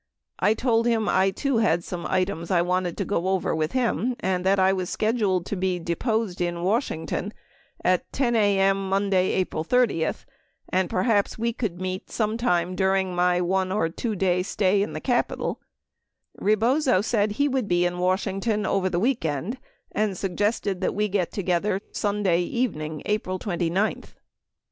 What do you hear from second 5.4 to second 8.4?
to be deposed in Washington at 10